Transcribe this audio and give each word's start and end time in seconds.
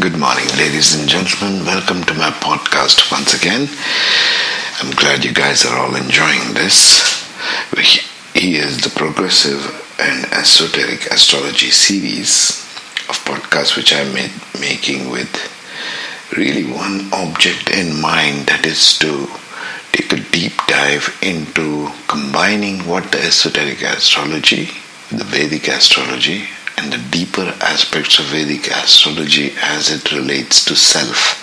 Good 0.00 0.16
morning, 0.16 0.46
ladies 0.56 0.94
and 0.94 1.08
gentlemen. 1.08 1.66
Welcome 1.66 2.04
to 2.04 2.14
my 2.14 2.30
podcast 2.30 3.10
once 3.10 3.34
again. 3.34 3.68
I'm 4.80 4.94
glad 4.94 5.24
you 5.24 5.32
guys 5.32 5.66
are 5.66 5.76
all 5.76 5.96
enjoying 5.96 6.54
this. 6.54 7.26
He 8.32 8.56
is 8.58 8.80
the 8.80 8.90
progressive 8.90 9.66
and 9.98 10.24
esoteric 10.26 11.06
astrology 11.06 11.70
series 11.70 12.60
of 13.08 13.18
podcasts 13.24 13.76
which 13.76 13.92
I'm 13.92 14.12
making 14.60 15.10
with 15.10 15.34
really 16.36 16.70
one 16.70 17.12
object 17.12 17.68
in 17.68 18.00
mind 18.00 18.46
that 18.46 18.66
is 18.66 18.96
to 18.98 19.26
take 19.90 20.12
a 20.12 20.30
deep 20.30 20.52
dive 20.68 21.18
into 21.22 21.90
combining 22.06 22.86
what 22.86 23.10
the 23.10 23.18
esoteric 23.18 23.82
astrology, 23.82 24.68
the 25.10 25.24
Vedic 25.24 25.66
astrology, 25.66 26.50
and 26.78 26.92
the 26.92 27.10
deeper 27.10 27.52
aspects 27.60 28.20
of 28.20 28.26
Vedic 28.26 28.68
astrology 28.68 29.52
as 29.60 29.90
it 29.90 30.12
relates 30.12 30.64
to 30.64 30.76
self. 30.76 31.42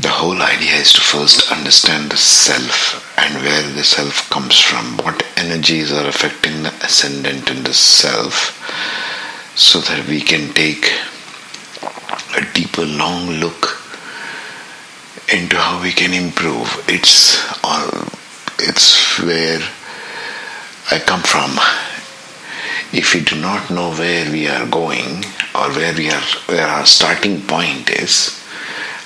The 0.00 0.08
whole 0.08 0.40
idea 0.40 0.76
is 0.76 0.94
to 0.94 1.02
first 1.02 1.52
understand 1.52 2.10
the 2.10 2.16
self 2.16 3.04
and 3.18 3.34
where 3.42 3.70
the 3.74 3.84
self 3.84 4.30
comes 4.30 4.58
from, 4.58 4.96
what 5.04 5.26
energies 5.36 5.92
are 5.92 6.08
affecting 6.08 6.62
the 6.62 6.72
ascendant 6.82 7.50
in 7.50 7.64
the 7.64 7.74
self, 7.74 8.56
so 9.54 9.80
that 9.80 10.08
we 10.08 10.22
can 10.22 10.54
take 10.54 10.90
a 12.34 12.42
deeper, 12.54 12.86
long 12.86 13.28
look 13.32 13.82
into 15.30 15.56
how 15.56 15.82
we 15.82 15.92
can 15.92 16.14
improve. 16.14 16.82
It's 16.88 17.44
all, 17.62 18.08
it's 18.58 19.18
where 19.18 19.60
I 20.90 20.98
come 20.98 21.20
from 21.20 21.58
if 22.92 23.14
we 23.14 23.20
do 23.20 23.40
not 23.40 23.70
know 23.70 23.90
where 23.92 24.30
we 24.30 24.48
are 24.48 24.66
going 24.66 25.24
or 25.54 25.70
where 25.72 25.94
we 25.94 26.10
are 26.10 26.22
where 26.46 26.66
our 26.66 26.86
starting 26.86 27.40
point 27.42 27.90
is 27.90 28.38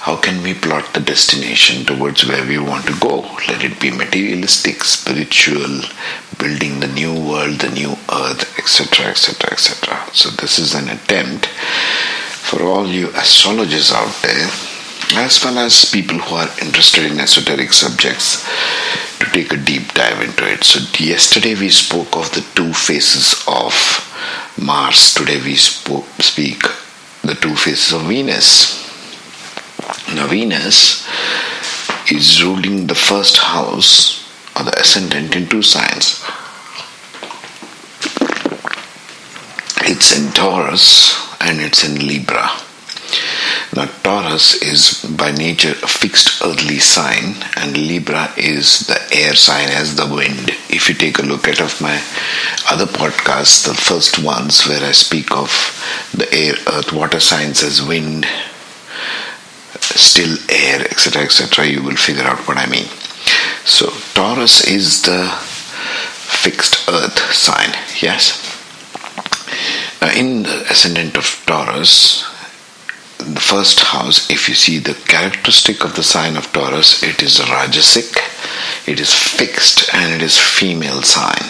how 0.01 0.17
can 0.17 0.43
we 0.43 0.53
plot 0.53 0.95
the 0.95 1.01
destination 1.01 1.84
towards 1.84 2.27
where 2.27 2.45
we 2.45 2.59
want 2.59 2.84
to 2.87 2.98
go? 2.98 3.21
Let 3.47 3.62
it 3.62 3.79
be 3.79 3.93
materialistic 3.93 4.83
spiritual 4.83 5.83
building 6.39 6.81
the 6.81 6.89
new 6.89 7.15
world 7.15 7.61
the 7.61 7.71
new 7.71 7.93
earth 8.11 8.59
etc 8.59 9.06
etc 9.06 9.53
etc 9.53 9.97
so 10.12 10.31
this 10.31 10.59
is 10.59 10.75
an 10.75 10.89
attempt 10.89 11.47
for 11.47 12.65
all 12.65 12.87
you 12.89 13.11
astrologers 13.11 13.93
out 13.93 14.15
there 14.23 14.51
as 15.15 15.45
well 15.45 15.59
as 15.59 15.84
people 15.84 16.19
who 16.19 16.34
are 16.34 16.49
interested 16.61 17.05
in 17.05 17.21
esoteric 17.21 17.73
subjects 17.73 18.45
take 19.33 19.52
a 19.52 19.56
deep 19.56 19.92
dive 19.94 20.20
into 20.20 20.47
it. 20.47 20.62
So, 20.62 20.80
yesterday 21.02 21.55
we 21.55 21.70
spoke 21.70 22.16
of 22.16 22.33
the 22.33 22.47
two 22.55 22.72
faces 22.72 23.42
of 23.48 23.72
Mars. 24.61 25.14
Today 25.14 25.41
we 25.41 25.56
spoke, 25.56 26.05
speak 26.20 26.62
the 27.22 27.34
two 27.34 27.56
faces 27.56 27.92
of 27.92 28.03
Venus. 28.03 28.78
Now, 30.14 30.27
Venus 30.27 31.08
is 32.10 32.42
ruling 32.44 32.86
the 32.86 32.94
first 32.94 33.38
house 33.38 34.28
or 34.56 34.64
the 34.64 34.78
ascendant 34.78 35.34
in 35.34 35.48
two 35.48 35.62
signs. 35.62 36.22
It's 39.84 40.16
in 40.16 40.33
Taurus 40.33 41.16
and 41.41 41.60
it's 41.60 41.84
in 41.84 42.06
Libra. 42.06 42.50
Now, 43.75 43.87
Taurus 44.03 44.61
is 44.61 45.03
by 45.17 45.33
nature 45.33 45.70
a 45.83 45.89
fixed 45.89 46.42
earthly 46.42 46.78
sign, 46.78 47.37
and 47.56 47.75
Libra 47.75 48.31
is 48.37 48.87
the 48.87 49.01
air 49.11 49.34
sign 49.34 49.70
as 49.70 49.97
the 49.97 50.06
wind. 50.06 50.51
If 50.69 50.91
you 50.91 50.95
take 50.95 51.19
a 51.19 51.23
look 51.23 51.48
at 51.48 51.59
of 51.59 51.81
my 51.81 51.97
other 52.70 52.84
podcasts, 52.84 53.67
the 53.67 53.73
first 53.73 54.23
ones 54.23 54.67
where 54.67 54.84
I 54.84 54.93
speak 54.93 55.33
of 55.33 55.50
the 56.12 56.31
air, 56.34 56.55
earth, 56.70 56.93
water 56.93 57.19
signs 57.19 57.62
as 57.62 57.83
wind, 57.83 58.27
still 59.81 60.37
air, 60.50 60.83
etc., 60.83 61.23
etc., 61.23 61.67
you 61.67 61.83
will 61.83 61.97
figure 61.97 62.25
out 62.25 62.47
what 62.47 62.59
I 62.59 62.67
mean. 62.67 62.89
So, 63.65 63.89
Taurus 64.12 64.67
is 64.67 65.00
the 65.00 65.28
fixed 65.31 66.91
earth 66.91 67.19
sign, 67.33 67.71
yes. 68.03 68.39
Now, 70.03 70.12
in 70.12 70.43
the 70.43 70.66
ascendant 70.71 71.16
of 71.16 71.25
Taurus, 71.47 72.31
the 73.25 73.41
first 73.41 73.81
house, 73.81 74.31
if 74.31 74.49
you 74.49 74.55
see 74.55 74.78
the 74.78 74.94
characteristic 74.94 75.84
of 75.84 75.97
the 75.97 76.03
sign 76.03 76.37
of 76.37 76.53
Taurus, 76.53 77.03
it 77.03 77.22
is 77.22 77.38
Rajasic, 77.38 78.16
it 78.88 79.00
is 79.00 79.12
fixed, 79.12 79.93
and 79.94 80.12
it 80.12 80.22
is 80.22 80.38
female 80.38 81.03
sign. 81.03 81.49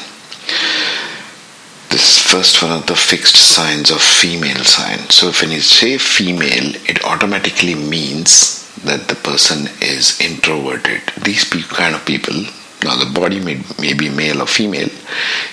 This 1.91 2.19
first 2.19 2.63
one 2.63 2.73
of 2.73 2.87
the 2.87 2.97
fixed 2.97 3.37
signs 3.37 3.91
of 3.91 4.01
female 4.01 4.65
sign. 4.65 5.11
So 5.11 5.29
if 5.29 5.43
you 5.43 5.61
say 5.61 5.99
female, 5.99 6.75
it 6.89 7.05
automatically 7.05 7.75
means 7.75 8.73
that 8.85 9.09
the 9.09 9.15
person 9.15 9.69
is 9.81 10.21
introverted. 10.21 11.03
These 11.23 11.45
kind 11.65 11.95
of 11.95 12.05
people, 12.07 12.35
now 12.83 12.97
the 12.97 13.13
body 13.15 13.41
may, 13.41 13.63
may 13.79 13.93
be 13.93 14.09
male 14.09 14.43
or 14.43 14.47
female, 14.47 14.89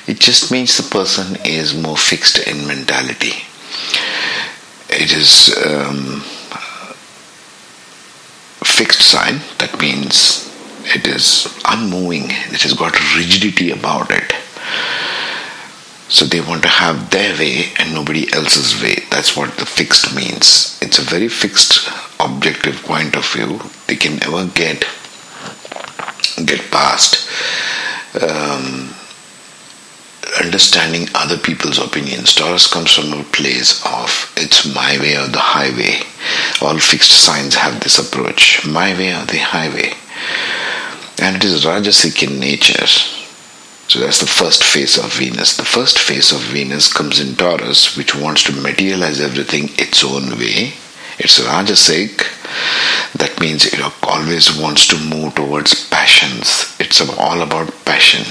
it 0.08 0.20
just 0.20 0.52
means 0.52 0.78
the 0.78 0.90
person 0.90 1.38
is 1.44 1.76
more 1.76 1.98
fixed 1.98 2.38
in 2.48 2.66
mentality 2.66 3.49
it 5.00 5.14
is 5.14 5.56
um, 5.66 6.22
fixed 8.64 9.02
sign. 9.02 9.40
That 9.58 9.80
means 9.80 10.52
it 10.84 11.08
is 11.08 11.48
unmoving. 11.66 12.26
It 12.52 12.62
has 12.64 12.74
got 12.74 12.94
rigidity 13.16 13.72
about 13.72 14.12
it. 14.12 14.34
So 16.10 16.26
they 16.26 16.42
want 16.42 16.64
to 16.64 16.70
have 16.70 17.12
their 17.12 17.38
way 17.38 17.72
and 17.78 17.94
nobody 17.94 18.32
else's 18.34 18.82
way. 18.82 19.06
That's 19.10 19.38
what 19.38 19.56
the 19.58 19.66
fixed 19.66 20.16
means. 20.16 20.78
It's 20.82 20.98
a 21.00 21.04
very 21.04 21.30
fixed 21.30 21.88
objective 22.20 22.82
point 22.84 23.16
of 23.16 23.26
view. 23.32 23.60
They 23.88 23.96
can 23.96 24.18
never 24.18 24.48
get 24.48 24.86
get 26.46 26.72
past. 26.72 27.30
Um, 28.22 28.96
understanding 30.44 31.08
other 31.16 31.38
people's 31.38 31.80
opinions. 31.80 32.34
Taurus 32.34 32.72
comes 32.72 32.94
from 32.94 33.14
a 33.14 33.24
place 33.24 33.84
of 33.86 34.32
it's 34.38 34.74
my 34.74 34.98
way 35.00 35.16
or 35.16 35.28
the 35.28 35.40
highway. 35.40 36.02
All 36.62 36.78
fixed 36.80 37.12
signs 37.12 37.56
have 37.56 37.80
this 37.80 38.00
approach 38.00 38.66
my 38.66 38.94
way 38.94 39.14
or 39.14 39.26
the 39.26 39.40
highway. 39.40 39.94
And 41.22 41.36
it 41.36 41.44
is 41.44 41.66
Rajasic 41.66 42.28
in 42.28 42.40
nature. 42.40 42.86
So 43.88 44.00
that's 44.00 44.20
the 44.20 44.28
first 44.28 44.64
phase 44.64 44.98
of 44.98 45.14
Venus. 45.14 45.58
The 45.58 45.66
first 45.66 45.98
phase 45.98 46.32
of 46.32 46.42
Venus 46.42 46.94
comes 46.94 47.20
in 47.20 47.36
Taurus, 47.36 47.98
which 47.98 48.16
wants 48.16 48.44
to 48.44 48.52
materialize 48.52 49.20
everything 49.20 49.70
its 49.78 50.04
own 50.04 50.38
way. 50.38 50.74
It's 51.18 51.40
Rajasic. 51.40 52.18
That 53.14 53.40
means 53.42 53.66
it 53.66 53.82
always 54.04 54.56
wants 54.56 54.88
to 54.88 54.98
move 54.98 55.36
towards 55.36 55.90
passions. 55.90 56.76
It's 56.80 57.02
all 57.02 57.42
about 57.42 57.74
passion 57.86 58.26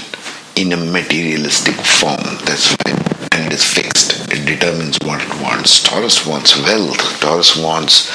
in 0.59 0.73
a 0.73 0.77
materialistic 0.77 1.75
form. 1.75 2.19
That's 2.43 2.75
why 2.75 2.91
and 3.31 3.45
it 3.47 3.53
is 3.53 3.63
fixed. 3.63 4.31
It 4.33 4.45
determines 4.45 4.97
what 5.01 5.21
it 5.21 5.41
wants. 5.41 5.83
Taurus 5.83 6.25
wants 6.25 6.57
wealth. 6.57 7.19
Taurus 7.21 7.55
wants 7.55 8.09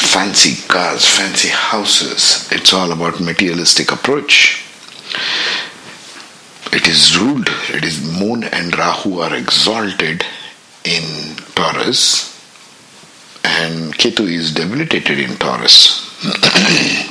fancy 0.00 0.66
cars, 0.66 1.04
fancy 1.06 1.48
houses. 1.48 2.48
It's 2.50 2.72
all 2.72 2.90
about 2.90 3.20
materialistic 3.20 3.92
approach. 3.92 4.64
It 6.72 6.88
is 6.88 7.16
ruled. 7.16 7.48
It 7.68 7.84
is 7.84 8.02
Moon 8.18 8.42
and 8.44 8.76
Rahu 8.76 9.20
are 9.20 9.34
exalted 9.34 10.24
in 10.84 11.36
Taurus, 11.54 12.32
and 13.44 13.94
Ketu 13.94 14.28
is 14.28 14.52
debilitated 14.52 15.20
in 15.20 15.36
Taurus. 15.36 16.08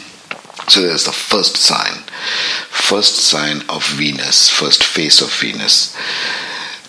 so 0.71 0.81
there's 0.81 1.05
the 1.05 1.11
first 1.11 1.57
sign 1.57 2.03
first 2.91 3.15
sign 3.15 3.61
of 3.69 3.87
Venus, 3.95 4.49
first 4.49 4.83
face 4.83 5.21
of 5.21 5.31
Venus. 5.33 5.95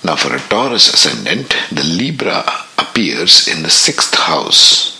Now, 0.04 0.16
for 0.16 0.34
a 0.34 0.40
Taurus 0.40 0.92
ascendant, 0.92 1.54
the 1.70 1.84
Libra 1.84 2.44
appears 2.76 3.46
in 3.46 3.62
the 3.62 3.70
sixth 3.70 4.14
house. 4.14 4.98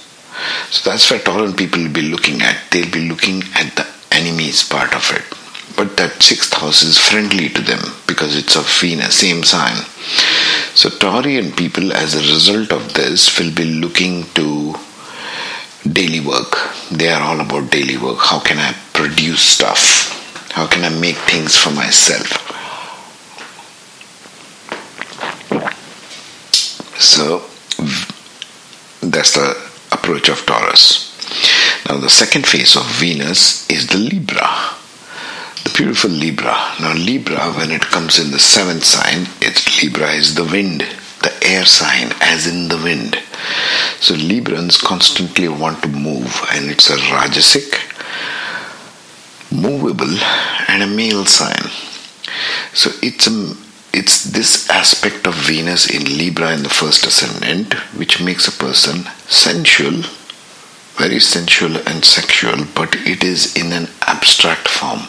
So 0.70 0.88
that's 0.88 1.10
where 1.10 1.18
Tauran 1.18 1.56
people 1.56 1.82
will 1.82 1.92
be 1.92 2.02
looking 2.02 2.40
at. 2.42 2.70
They'll 2.70 2.90
be 2.90 3.08
looking 3.08 3.42
at 3.54 3.74
the 3.74 3.86
enemy's 4.12 4.62
part 4.62 4.94
of 4.94 5.10
it. 5.10 5.24
But 5.76 5.96
that 5.96 6.22
sixth 6.22 6.52
house 6.54 6.82
is 6.82 6.98
friendly 6.98 7.48
to 7.48 7.62
them 7.62 7.80
because 8.06 8.36
it's 8.36 8.54
of 8.54 8.68
Venus, 8.80 9.16
same 9.16 9.42
sign. 9.42 9.76
So 10.74 10.88
Taurian 10.88 11.56
people, 11.56 11.92
as 11.92 12.14
a 12.14 12.32
result 12.32 12.70
of 12.70 12.94
this, 12.94 13.38
will 13.38 13.52
be 13.52 13.64
looking 13.64 14.24
to 14.34 14.74
daily 15.90 16.20
work. 16.20 16.56
They 16.90 17.08
are 17.10 17.22
all 17.22 17.40
about 17.40 17.70
daily 17.70 17.96
work. 17.96 18.18
How 18.18 18.40
can 18.40 18.58
I 18.58 18.74
produce 18.92 19.42
stuff? 19.42 20.50
How 20.52 20.66
can 20.66 20.84
I 20.84 20.90
make 21.00 21.16
things 21.16 21.56
for 21.56 21.70
myself? 21.70 22.28
So 26.98 27.42
that's 29.00 29.34
the 29.34 29.56
approach 29.92 30.28
of 30.28 30.44
Taurus. 30.46 31.10
Now, 31.88 31.98
the 31.98 32.10
second 32.10 32.46
phase 32.46 32.76
of 32.76 32.86
Venus 32.86 33.68
is 33.70 33.86
the 33.88 33.98
Libra, 33.98 34.48
the 35.64 35.72
beautiful 35.76 36.10
Libra. 36.10 36.54
Now, 36.80 36.94
Libra, 36.94 37.52
when 37.52 37.70
it 37.70 37.82
comes 37.82 38.18
in 38.18 38.30
the 38.30 38.38
seventh 38.38 38.84
sign, 38.84 39.26
it's 39.40 39.82
Libra 39.82 40.12
is 40.12 40.34
the 40.34 40.44
wind, 40.44 40.86
air 41.44 41.64
sign, 41.64 42.12
as 42.20 42.46
in 42.46 42.68
the 42.68 42.76
wind. 42.76 43.16
So 44.00 44.14
Librans 44.14 44.82
constantly 44.82 45.48
want 45.48 45.82
to 45.82 45.88
move, 45.88 46.44
and 46.52 46.70
it's 46.70 46.90
a 46.90 46.96
Rajasic, 46.96 47.70
movable, 49.52 50.18
and 50.68 50.82
a 50.82 50.86
male 50.86 51.24
sign. 51.26 51.70
So 52.72 52.90
it's 53.02 53.26
a 53.26 53.54
it's 53.92 54.24
this 54.24 54.70
aspect 54.70 55.26
of 55.26 55.34
Venus 55.34 55.90
in 55.90 56.04
Libra 56.04 56.54
in 56.54 56.62
the 56.62 56.70
first 56.70 57.06
ascendant 57.06 57.74
which 57.94 58.22
makes 58.22 58.48
a 58.48 58.58
person 58.58 59.04
sensual, 59.28 60.02
very 60.96 61.20
sensual 61.20 61.76
and 61.86 62.02
sexual, 62.02 62.64
but 62.74 62.94
it 63.06 63.22
is 63.22 63.54
in 63.54 63.70
an 63.72 63.88
abstract 64.06 64.66
form. 64.66 65.02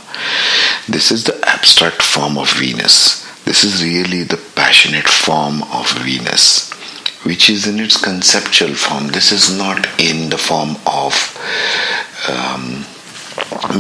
This 0.89 1.12
is 1.12 1.24
the 1.24 1.39
abstract 1.47 2.01
form 2.01 2.38
of 2.38 2.51
Venus. 2.51 3.24
This 3.45 3.63
is 3.63 3.83
really 3.83 4.23
the 4.23 4.41
passionate 4.55 5.07
form 5.07 5.63
of 5.63 5.91
Venus, 5.99 6.71
which 7.23 7.49
is 7.49 7.67
in 7.67 7.79
its 7.79 8.01
conceptual 8.01 8.73
form. 8.73 9.07
This 9.07 9.31
is 9.31 9.57
not 9.57 9.87
in 9.99 10.29
the 10.29 10.37
form 10.37 10.77
of 10.87 11.13
um, 12.29 12.85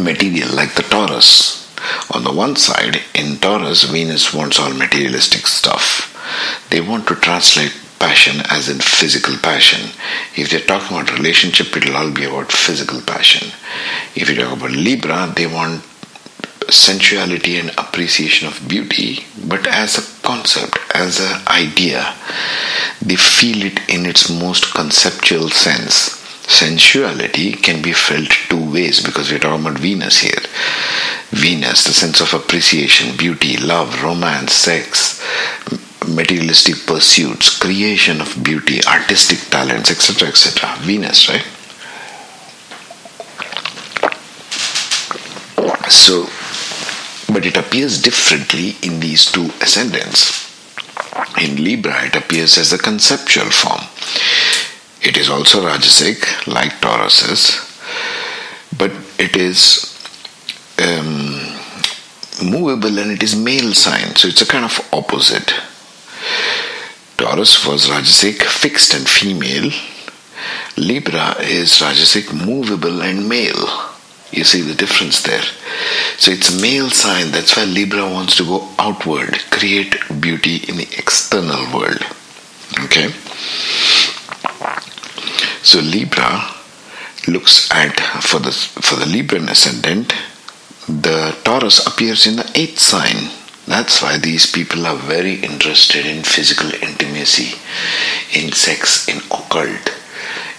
material 0.03 0.53
like 0.55 0.75
the 0.75 0.83
Taurus 0.83 1.63
on 2.13 2.23
the 2.23 2.31
one 2.31 2.55
side, 2.55 3.01
in 3.13 3.37
Taurus, 3.37 3.83
Venus 3.83 4.33
wants 4.33 4.59
all 4.59 4.73
materialistic 4.73 5.47
stuff. 5.47 6.09
They 6.69 6.79
want 6.79 7.07
to 7.07 7.15
translate 7.15 7.77
passion 7.99 8.41
as 8.49 8.69
in 8.69 8.79
physical 8.79 9.37
passion. 9.37 9.91
If 10.35 10.49
they're 10.49 10.59
talking 10.59 10.97
about 10.97 11.17
relationship, 11.17 11.75
it'll 11.75 11.97
all 11.97 12.11
be 12.11 12.25
about 12.25 12.51
physical 12.51 13.01
passion. 13.01 13.49
If 14.15 14.29
you 14.29 14.35
talk 14.35 14.57
about 14.57 14.71
Libra, 14.71 15.33
they 15.35 15.47
want 15.47 15.83
sensuality 16.75 17.57
and 17.57 17.69
appreciation 17.77 18.47
of 18.47 18.67
beauty, 18.67 19.25
but 19.47 19.65
as 19.67 19.97
a 19.97 20.21
concept, 20.21 20.77
as 20.93 21.19
an 21.19 21.41
idea. 21.47 22.15
They 23.01 23.15
feel 23.15 23.63
it 23.63 23.79
in 23.89 24.05
its 24.05 24.29
most 24.29 24.73
conceptual 24.73 25.49
sense. 25.49 26.19
Sensuality 26.47 27.53
can 27.53 27.81
be 27.81 27.93
felt 27.93 28.29
two 28.49 28.71
ways 28.71 29.01
because 29.01 29.31
we're 29.31 29.39
talking 29.39 29.65
about 29.65 29.79
Venus 29.79 30.19
here. 30.19 30.41
Venus, 31.31 31.83
the 31.85 31.93
sense 31.93 32.21
of 32.21 32.33
appreciation, 32.33 33.15
beauty, 33.17 33.57
love, 33.57 34.03
romance, 34.03 34.53
sex, 34.53 35.21
materialistic 36.07 36.75
pursuits, 36.85 37.57
creation 37.57 38.21
of 38.21 38.43
beauty, 38.43 38.83
artistic 38.85 39.39
talents, 39.49 39.89
etc., 39.89 40.27
etc. 40.27 40.75
Venus, 40.81 41.29
right? 41.29 41.45
So, 45.89 46.27
but 47.33 47.45
it 47.45 47.57
appears 47.57 48.01
differently 48.01 48.75
in 48.83 48.99
these 48.99 49.31
two 49.31 49.49
ascendants. 49.59 50.49
In 51.41 51.63
Libra, 51.63 52.05
it 52.05 52.15
appears 52.15 52.57
as 52.57 52.71
a 52.71 52.77
conceptual 52.77 53.49
form. 53.49 53.81
It 55.01 55.17
is 55.17 55.29
also 55.29 55.65
Rajasic, 55.65 56.47
like 56.47 56.79
Taurus 56.79 57.27
is, 57.27 57.73
but 58.77 58.91
it 59.19 59.35
is 59.35 59.89
um, 60.81 61.39
movable 62.43 62.99
and 62.99 63.11
it 63.11 63.21
is 63.21 63.35
male 63.35 63.73
sign, 63.73 64.15
so 64.15 64.27
it's 64.27 64.41
a 64.41 64.45
kind 64.45 64.65
of 64.65 64.79
opposite. 64.93 65.53
Taurus 67.17 67.65
was 67.65 67.87
Rajasic, 67.87 68.43
fixed 68.43 68.93
and 68.93 69.07
female. 69.07 69.71
Libra 70.77 71.35
is 71.41 71.71
Rajasic, 71.79 72.33
movable 72.45 73.01
and 73.01 73.27
male. 73.27 73.92
You 74.33 74.43
see 74.43 74.61
the 74.61 74.73
difference 74.73 75.21
there. 75.23 75.43
So 76.17 76.31
it's 76.31 76.49
a 76.49 76.61
male 76.61 76.89
sign. 76.89 77.31
That's 77.31 77.55
why 77.55 77.65
Libra 77.65 78.09
wants 78.09 78.35
to 78.37 78.43
go 78.43 78.67
outward, 78.79 79.39
create 79.51 79.95
beauty 80.19 80.57
in 80.67 80.77
the 80.77 80.87
external 80.97 81.63
world. 81.73 82.03
Okay? 82.85 83.09
So 85.61 85.79
Libra 85.79 86.49
looks 87.27 87.71
at 87.71 87.99
for 88.21 88.39
the 88.39 88.51
for 88.51 88.95
the 88.95 89.05
Libran 89.05 89.49
ascendant 89.49 90.13
the 90.87 91.35
Taurus 91.45 91.85
appears 91.87 92.27
in 92.27 92.35
the 92.35 92.51
eighth 92.55 92.79
sign. 92.79 93.29
That's 93.65 94.01
why 94.01 94.17
these 94.17 94.45
people 94.45 94.85
are 94.85 94.97
very 94.97 95.35
interested 95.35 96.05
in 96.05 96.23
physical 96.23 96.73
intimacy, 96.73 97.57
in 98.37 98.51
sex, 98.51 99.07
in 99.07 99.19
occult, 99.31 99.93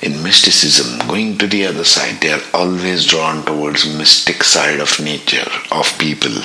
in 0.04 0.22
mysticism, 0.22 0.98
going 1.08 1.38
to 1.38 1.46
the 1.46 1.64
other 1.66 1.84
side. 1.84 2.20
They 2.20 2.32
are 2.32 2.42
always 2.52 3.06
drawn 3.06 3.44
towards 3.44 3.86
mystic 3.96 4.44
side 4.44 4.78
of 4.78 5.00
nature, 5.00 5.50
of 5.72 5.98
people. 5.98 6.42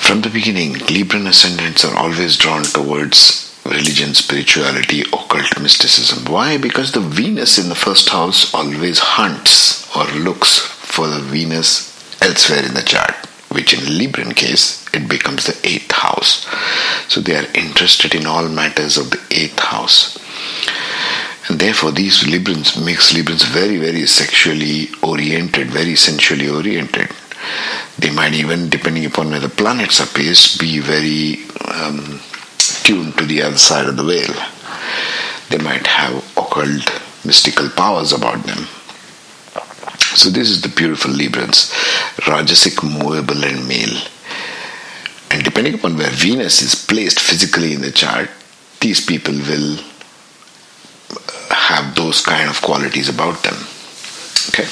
From 0.00 0.22
the 0.22 0.30
beginning, 0.30 0.74
Libran 0.74 1.28
ascendants 1.28 1.84
are 1.84 1.96
always 1.96 2.38
drawn 2.38 2.64
towards 2.64 3.54
religion, 3.66 4.14
spirituality, 4.14 5.02
occult 5.02 5.60
mysticism. 5.60 6.24
Why? 6.32 6.56
Because 6.56 6.92
the 6.92 7.00
Venus 7.00 7.58
in 7.58 7.68
the 7.68 7.74
first 7.74 8.08
house 8.08 8.52
always 8.54 8.98
hunts 8.98 9.94
or 9.94 10.06
looks 10.18 10.58
for 10.58 11.06
the 11.06 11.20
Venus 11.20 11.90
elsewhere 12.22 12.64
in 12.64 12.74
the 12.74 12.82
chart, 12.82 13.14
which 13.50 13.74
in 13.74 13.80
Libran 13.80 14.34
case 14.34 14.86
it 14.94 15.08
becomes 15.08 15.46
the 15.46 15.56
eighth 15.68 15.92
house. 15.92 16.46
So 17.08 17.20
they 17.20 17.36
are 17.36 17.52
interested 17.54 18.14
in 18.14 18.26
all 18.26 18.48
matters 18.48 18.96
of 18.96 19.10
the 19.10 19.20
eighth 19.30 19.58
house. 19.58 20.18
And 21.48 21.58
therefore 21.58 21.92
these 21.92 22.22
Librans 22.24 22.82
makes 22.84 23.12
Librans 23.12 23.44
very, 23.46 23.78
very 23.78 24.06
sexually 24.06 24.88
oriented, 25.02 25.68
very 25.68 25.96
sensually 25.96 26.48
oriented. 26.48 27.10
They 27.98 28.10
might 28.10 28.34
even, 28.34 28.68
depending 28.68 29.06
upon 29.06 29.30
where 29.30 29.40
the 29.40 29.48
planets 29.48 30.00
are 30.00 30.06
placed, 30.06 30.60
be 30.60 30.78
very 30.78 31.44
um, 31.72 32.20
tuned 32.84 33.16
to 33.18 33.24
the 33.24 33.42
other 33.42 33.58
side 33.58 33.86
of 33.86 33.96
the 33.96 34.04
veil. 34.04 34.34
They 35.48 35.58
might 35.58 35.86
have 35.86 36.14
occult 36.36 36.84
mystical 37.24 37.68
powers 37.70 38.12
about 38.12 38.42
them. 38.44 38.66
So 40.14 40.28
this 40.30 40.50
is 40.50 40.60
the 40.62 40.68
beautiful 40.68 41.12
Librans, 41.12 41.70
Rajasic, 42.22 42.82
movable 42.82 43.44
and 43.44 43.66
male. 43.66 44.02
And 45.30 45.44
depending 45.44 45.74
upon 45.74 45.96
where 45.96 46.10
Venus 46.10 46.62
is 46.62 46.74
placed 46.74 47.20
physically 47.20 47.74
in 47.74 47.80
the 47.80 47.92
chart, 47.92 48.28
these 48.80 49.04
people 49.04 49.34
will 49.34 49.78
have 51.70 51.94
those 51.94 52.20
kind 52.20 52.48
of 52.50 52.60
qualities 52.60 53.08
about 53.08 53.42
them. 53.42 53.54
Okay. 54.50 54.68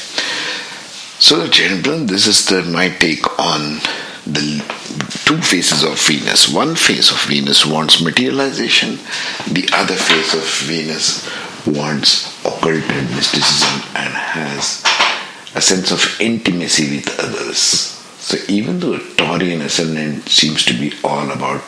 So, 1.21 1.47
gentlemen, 1.49 2.07
this 2.07 2.27
is 2.27 2.47
the, 2.47 2.63
my 2.63 2.89
take 2.91 3.27
on 3.39 3.81
the 4.27 4.63
two 5.25 5.41
faces 5.41 5.83
of 5.83 5.99
Venus. 5.99 6.53
One 6.53 6.75
face 6.75 7.11
of 7.11 7.21
Venus 7.25 7.65
wants 7.65 8.03
materialization, 8.03 8.99
the 9.51 9.69
other 9.73 9.95
face 9.95 10.35
of 10.35 10.45
Venus 10.69 11.27
wants 11.67 12.29
occult 12.45 12.85
and 12.85 13.11
mysticism 13.15 13.83
and 13.97 14.13
has 14.15 14.85
a 15.55 15.61
sense 15.61 15.91
of 15.91 16.21
intimacy 16.21 16.97
with 16.97 17.19
others. 17.19 17.59
So 18.21 18.37
even 18.49 18.81
though 18.81 18.99
Taurian 18.99 19.63
ascendant 19.63 20.29
seems 20.29 20.65
to 20.67 20.75
be 20.75 20.93
all 21.03 21.31
about 21.31 21.63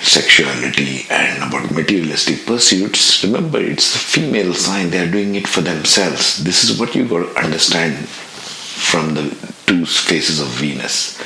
sexuality 0.00 1.06
and 1.10 1.42
about 1.42 1.70
materialistic 1.70 2.46
pursuits, 2.46 3.22
remember 3.22 3.58
it's 3.58 3.92
the 3.92 3.98
female 3.98 4.54
sign, 4.54 4.90
they 4.90 4.98
are 4.98 5.10
doing 5.10 5.34
it 5.34 5.46
for 5.46 5.60
themselves. 5.60 6.42
This 6.42 6.64
is 6.64 6.78
what 6.78 6.94
you 6.94 7.06
got 7.06 7.26
to 7.26 7.38
understand 7.38 8.08
from 8.08 9.14
the 9.14 9.54
two 9.66 9.86
faces 9.86 10.40
of 10.40 10.48
Venus. 10.48 11.18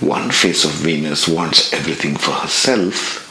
One 0.00 0.30
face 0.30 0.64
of 0.64 0.70
Venus 0.70 1.28
wants 1.28 1.72
everything 1.72 2.16
for 2.16 2.32
herself, 2.32 3.26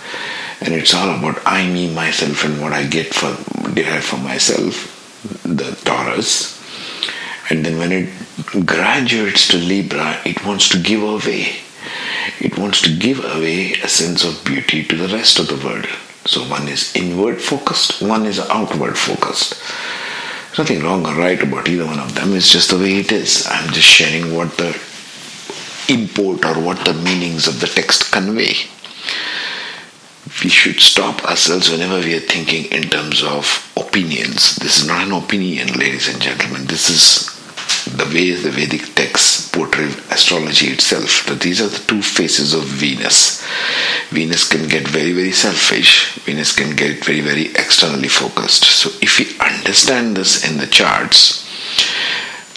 and 0.61 0.73
it's 0.73 0.93
all 0.93 1.17
about 1.17 1.41
I, 1.45 1.67
me, 1.67 1.93
myself, 1.93 2.43
and 2.43 2.61
what 2.61 2.73
I 2.73 2.85
get 2.85 3.13
for 3.13 3.35
derive 3.73 4.03
for 4.03 4.17
myself. 4.17 4.95
The 5.43 5.75
Taurus, 5.83 6.57
and 7.49 7.65
then 7.65 7.77
when 7.77 7.91
it 7.91 8.65
graduates 8.65 9.47
to 9.49 9.57
Libra, 9.57 10.21
it 10.25 10.45
wants 10.45 10.69
to 10.69 10.81
give 10.81 11.03
away. 11.03 11.57
It 12.39 12.57
wants 12.57 12.81
to 12.83 12.95
give 12.95 13.19
away 13.19 13.73
a 13.73 13.87
sense 13.87 14.23
of 14.23 14.43
beauty 14.45 14.83
to 14.85 14.95
the 14.95 15.13
rest 15.13 15.39
of 15.39 15.47
the 15.47 15.65
world. 15.65 15.87
So 16.25 16.41
one 16.41 16.67
is 16.67 16.95
inward 16.95 17.41
focused, 17.41 18.01
one 18.01 18.25
is 18.25 18.39
outward 18.39 18.97
focused. 18.97 19.55
There's 20.47 20.59
nothing 20.59 20.83
wrong 20.83 21.05
or 21.05 21.15
right 21.15 21.41
about 21.41 21.69
either 21.69 21.85
one 21.85 21.99
of 21.99 22.15
them. 22.15 22.35
It's 22.35 22.51
just 22.51 22.69
the 22.69 22.77
way 22.77 22.97
it 22.97 23.11
is. 23.11 23.47
I'm 23.49 23.71
just 23.71 23.87
sharing 23.87 24.35
what 24.35 24.57
the 24.57 24.77
import 25.89 26.45
or 26.45 26.59
what 26.61 26.85
the 26.85 26.93
meanings 26.93 27.47
of 27.47 27.59
the 27.59 27.67
text 27.67 28.11
convey. 28.11 28.55
We 30.43 30.49
should 30.49 30.79
stop 30.79 31.23
ourselves 31.25 31.69
whenever 31.69 31.99
we 31.99 32.15
are 32.15 32.19
thinking 32.19 32.65
in 32.71 32.89
terms 32.89 33.23
of 33.23 33.71
opinions. 33.75 34.55
This 34.57 34.81
is 34.81 34.87
not 34.87 35.07
an 35.07 35.13
opinion, 35.13 35.69
ladies 35.73 36.07
and 36.07 36.21
gentlemen. 36.21 36.65
This 36.65 36.89
is 36.89 37.38
the 37.85 38.05
way 38.05 38.31
the 38.31 38.51
Vedic 38.51 38.95
texts 38.95 39.49
portray 39.49 39.87
astrology 40.11 40.67
itself, 40.67 41.25
that 41.27 41.41
these 41.41 41.61
are 41.61 41.67
the 41.67 41.83
two 41.87 42.01
faces 42.01 42.53
of 42.53 42.63
Venus. 42.63 43.45
Venus 44.09 44.47
can 44.47 44.67
get 44.67 44.87
very, 44.87 45.11
very 45.11 45.31
selfish. 45.31 46.15
Venus 46.25 46.55
can 46.55 46.75
get 46.75 47.03
very, 47.03 47.21
very 47.21 47.47
externally 47.47 48.07
focused. 48.07 48.63
So 48.63 48.89
if 49.01 49.19
we 49.19 49.37
understand 49.39 50.17
this 50.17 50.49
in 50.49 50.57
the 50.57 50.67
charts, 50.67 51.47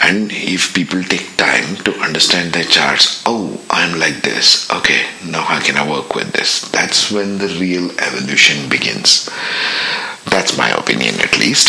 and 0.02 0.32
if 0.32 0.74
people 0.74 1.02
take 1.04 1.36
time 1.36 1.76
to 1.84 1.94
understand 2.00 2.52
their 2.52 2.64
charts, 2.64 3.22
oh, 3.24 3.60
I'm 3.70 3.98
like 4.00 4.22
this. 4.22 4.68
Okay, 4.70 5.06
now 5.24 5.42
how 5.42 5.60
can 5.60 5.76
I 5.76 5.88
work 5.88 6.14
with 6.14 6.32
this? 6.32 6.68
That's 6.70 7.12
when 7.12 7.38
the 7.38 7.46
real 7.60 7.90
evolution 8.00 8.68
begins. 8.68 9.30
That's 10.26 10.58
my 10.58 10.70
opinion. 10.70 11.20
At 11.20 11.38
least. 11.38 11.68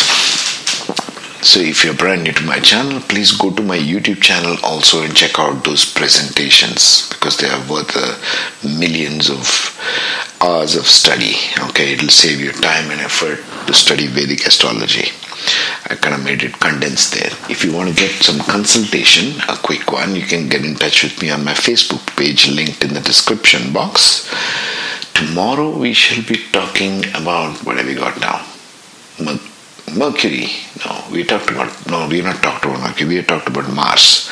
So, 1.44 1.60
if 1.60 1.84
you're 1.84 1.94
brand 1.94 2.24
new 2.24 2.32
to 2.32 2.44
my 2.46 2.60
channel, 2.60 3.02
please 3.02 3.32
go 3.32 3.52
to 3.52 3.62
my 3.62 3.78
YouTube 3.78 4.22
channel 4.22 4.56
also 4.64 5.04
and 5.04 5.14
check 5.14 5.38
out 5.38 5.66
those 5.66 5.84
presentations 5.84 7.10
because 7.10 7.36
they 7.36 7.50
are 7.50 7.60
worth 7.70 7.92
uh, 7.98 8.16
millions 8.64 9.30
of 9.30 9.44
hours 10.40 10.78
of 10.78 10.88
study. 10.88 11.36
Okay, 11.68 11.94
it'll 11.94 12.08
save 12.08 12.40
you 12.40 12.54
time 12.54 12.90
and 12.92 13.02
effort 13.02 13.44
to 13.68 13.74
study 13.74 14.08
Vedic 14.08 14.48
astrology. 14.48 15.12
I 15.90 15.96
kind 15.96 16.16
of 16.16 16.24
made 16.24 16.44
it 16.44 16.62
condensed 16.62 17.14
there. 17.14 17.32
If 17.50 17.66
you 17.66 17.74
want 17.74 17.90
to 17.90 17.96
get 17.96 18.12
some 18.24 18.40
consultation, 18.40 19.42
a 19.50 19.58
quick 19.58 19.92
one, 19.92 20.16
you 20.16 20.24
can 20.24 20.48
get 20.48 20.64
in 20.64 20.76
touch 20.76 21.04
with 21.04 21.22
me 21.22 21.30
on 21.30 21.44
my 21.44 21.54
Facebook 21.54 22.16
page 22.16 22.48
linked 22.48 22.86
in 22.86 22.94
the 22.94 23.02
description 23.02 23.74
box. 23.74 24.34
Tomorrow 25.14 25.78
we 25.78 25.92
shall 25.92 26.24
be 26.24 26.42
talking 26.54 27.04
about 27.10 27.66
what 27.66 27.76
have 27.76 27.86
we 27.86 27.96
got 27.96 28.18
now? 28.22 28.53
Mercury. 29.96 30.48
No, 30.86 31.04
we 31.12 31.24
talked 31.24 31.50
about 31.50 31.72
no, 31.90 32.08
we 32.08 32.22
not 32.22 32.42
talked 32.42 32.66
about 32.66 32.80
Mercury. 32.80 33.18
We 33.18 33.24
talked 33.24 33.48
about 33.48 33.72
Mars. 33.74 34.30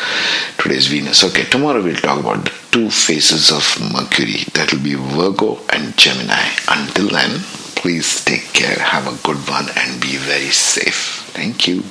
Today 0.57 0.75
is 0.75 0.87
Venus. 0.87 1.23
Okay, 1.23 1.43
tomorrow 1.43 1.81
we'll 1.81 1.95
talk 1.95 2.19
about 2.19 2.43
the 2.45 2.51
two 2.71 2.89
phases 2.89 3.51
of 3.51 3.63
Mercury. 3.93 4.43
That 4.53 4.71
will 4.71 4.83
be 4.83 4.95
Virgo 4.95 5.59
and 5.69 5.95
Gemini. 5.97 6.41
Until 6.67 7.09
then, 7.09 7.39
please 7.75 8.23
take 8.23 8.53
care, 8.53 8.79
have 8.79 9.07
a 9.07 9.17
good 9.23 9.37
one, 9.47 9.67
and 9.75 10.01
be 10.01 10.17
very 10.17 10.51
safe. 10.51 11.25
Thank 11.33 11.67
you. 11.67 11.83